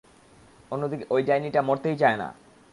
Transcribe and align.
অন্যদিকে, 0.71 1.05
ঐ 1.11 1.15
ডাইনিটা, 1.23 1.61
মরতেই 1.61 1.95
চায় 1.97 2.17
না। 2.17 2.27